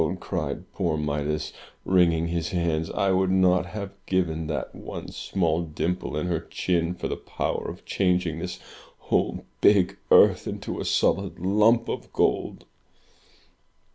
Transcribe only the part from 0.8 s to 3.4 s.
Midas, wringing his hands. I would